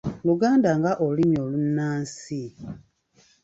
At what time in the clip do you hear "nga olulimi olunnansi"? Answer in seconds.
0.79-2.41